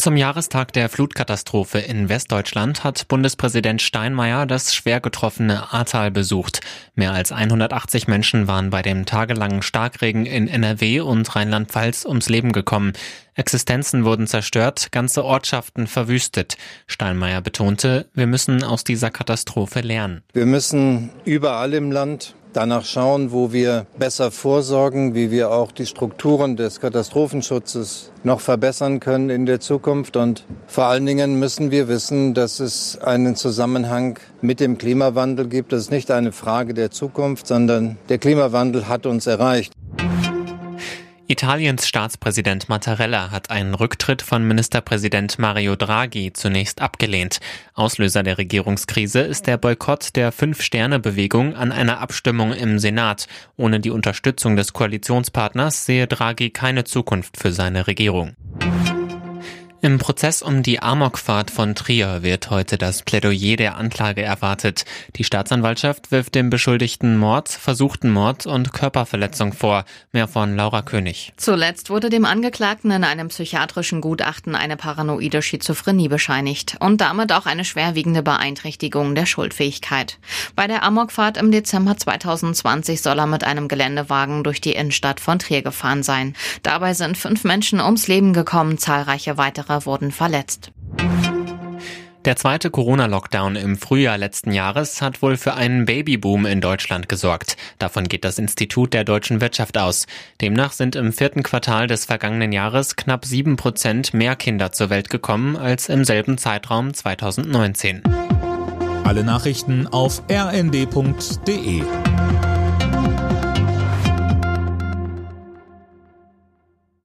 [0.00, 6.62] Zum Jahrestag der Flutkatastrophe in Westdeutschland hat Bundespräsident Steinmeier das schwer getroffene Ahrtal besucht.
[6.94, 12.52] Mehr als 180 Menschen waren bei dem tagelangen Starkregen in NRW und Rheinland-Pfalz ums Leben
[12.52, 12.94] gekommen.
[13.34, 16.56] Existenzen wurden zerstört, ganze Ortschaften verwüstet.
[16.86, 20.22] Steinmeier betonte, wir müssen aus dieser Katastrophe lernen.
[20.32, 25.86] Wir müssen überall im Land danach schauen, wo wir besser vorsorgen, wie wir auch die
[25.86, 30.16] Strukturen des Katastrophenschutzes noch verbessern können in der Zukunft.
[30.16, 35.72] Und vor allen Dingen müssen wir wissen, dass es einen Zusammenhang mit dem Klimawandel gibt.
[35.72, 39.72] Das ist nicht eine Frage der Zukunft, sondern der Klimawandel hat uns erreicht.
[41.30, 47.38] Italiens Staatspräsident Mattarella hat einen Rücktritt von Ministerpräsident Mario Draghi zunächst abgelehnt.
[47.72, 53.28] Auslöser der Regierungskrise ist der Boykott der Fünf-Sterne-Bewegung an einer Abstimmung im Senat.
[53.56, 58.34] Ohne die Unterstützung des Koalitionspartners sehe Draghi keine Zukunft für seine Regierung.
[59.82, 64.84] Im Prozess um die Amokfahrt von Trier wird heute das Plädoyer der Anklage erwartet.
[65.16, 69.86] Die Staatsanwaltschaft wirft dem Beschuldigten Mord, versuchten Mord und Körperverletzung vor.
[70.12, 71.32] Mehr von Laura König.
[71.38, 77.46] Zuletzt wurde dem Angeklagten in einem psychiatrischen Gutachten eine paranoide Schizophrenie bescheinigt und damit auch
[77.46, 80.18] eine schwerwiegende Beeinträchtigung der Schuldfähigkeit.
[80.56, 85.38] Bei der Amokfahrt im Dezember 2020 soll er mit einem Geländewagen durch die Innenstadt von
[85.38, 86.36] Trier gefahren sein.
[86.62, 90.72] Dabei sind fünf Menschen ums Leben gekommen, zahlreiche weitere Mehrere wurden verletzt.
[92.26, 97.56] Der zweite Corona-Lockdown im Frühjahr letzten Jahres hat wohl für einen Babyboom in Deutschland gesorgt.
[97.78, 100.06] Davon geht das Institut der deutschen Wirtschaft aus.
[100.40, 105.08] Demnach sind im vierten Quartal des vergangenen Jahres knapp sieben Prozent mehr Kinder zur Welt
[105.08, 108.02] gekommen als im selben Zeitraum 2019.
[109.04, 111.82] Alle Nachrichten auf rnd.de